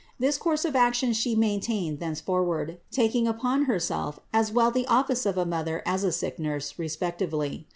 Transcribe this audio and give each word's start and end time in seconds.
This 0.17 0.35
course 0.39 0.65
of 0.65 0.75
action 0.75 1.13
She 1.13 1.35
maintained 1.35 1.99
thenceforward, 1.99 2.79
taking 2.89 3.27
upon 3.27 3.65
Herself 3.65 4.17
as 4.33 4.51
well 4.51 4.71
the 4.71 4.87
office 4.87 5.27
of 5.27 5.37
a 5.37 5.45
mother 5.45 5.83
as 5.85 6.03
of 6.03 6.07
a 6.07 6.11
sick 6.11 6.39
nurse, 6.39 6.79
respectively. 6.79 7.67